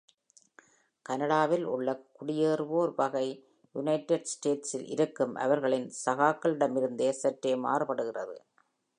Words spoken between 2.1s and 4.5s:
குடியேறுவோர் வகை யுனைடெட்